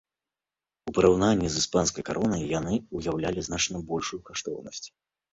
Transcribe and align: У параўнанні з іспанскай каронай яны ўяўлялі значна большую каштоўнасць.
У 0.91 0.93
параўнанні 0.97 1.49
з 1.55 1.59
іспанскай 1.63 2.05
каронай 2.07 2.41
яны 2.59 2.73
ўяўлялі 2.99 3.43
значна 3.49 3.81
большую 3.91 4.19
каштоўнасць. 4.31 4.83